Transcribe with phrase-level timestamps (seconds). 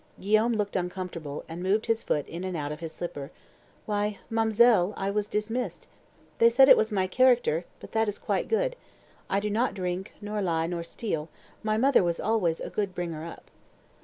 [0.19, 3.29] Guillaume looked uncomfortable, and moved his foot in and out of his slipper.
[3.85, 5.85] "Why, ma'm'selle I was dismissed.
[6.39, 8.75] They said it was my character, but that is quite good.
[9.29, 11.29] I do not drink, nor lie, nor steal;
[11.61, 13.51] my mother was always a good bringer up."